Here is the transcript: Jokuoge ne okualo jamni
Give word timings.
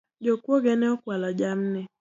Jokuoge 0.23 0.73
ne 0.77 0.87
okualo 0.93 1.29
jamni 1.39 1.81